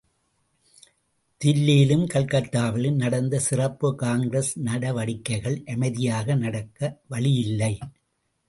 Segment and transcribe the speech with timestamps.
[1.45, 6.99] தில்லியிலும், கல்கத்தாவிலும் நடந்த சிறப்புக் காங்கிரஸ் நடவடிக்கைகள் அமைதியாக நடக்க
[7.07, 7.77] வழி இல்லை.